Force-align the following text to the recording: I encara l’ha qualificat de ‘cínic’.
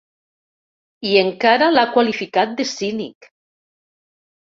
I 1.09 1.11
encara 1.25 1.69
l’ha 1.75 1.85
qualificat 1.99 2.59
de 2.63 2.69
‘cínic’. 2.75 3.33